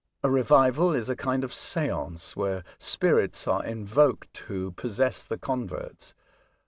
A 0.23 0.31
revival 0.31 0.93
is 0.95 1.11
a 1.11 1.15
kind 1.15 1.43
of 1.43 1.51
seance^ 1.51 2.35
where 2.35 2.63
spirits 2.79 3.47
are 3.47 3.63
invoked 3.63 4.39
who 4.47 4.71
possess 4.71 5.23
the 5.23 5.37
converts. 5.37 6.15